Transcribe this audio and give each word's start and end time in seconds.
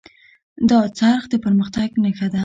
دا 0.69 0.79
څرخ 0.99 1.23
د 1.31 1.33
پرمختګ 1.45 1.89
نښه 2.03 2.27
ده. 2.33 2.39